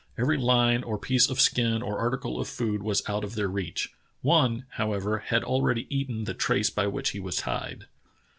Every 0.17 0.35
line 0.35 0.81
or 0.81 0.97
piece 0.97 1.29
of 1.29 1.39
skin 1.39 1.83
or 1.83 1.99
article 1.99 2.41
of 2.41 2.47
food 2.47 2.81
was 2.81 3.07
out 3.07 3.23
of 3.23 3.35
their 3.35 3.47
reach. 3.47 3.93
One, 4.23 4.65
however, 4.71 5.19
had 5.19 5.43
already 5.43 5.85
eaten 5.95 6.23
the 6.23 6.33
trace 6.33 6.71
by 6.71 6.87
which 6.87 7.11
he 7.11 7.19
was 7.19 7.35
tied." 7.35 7.85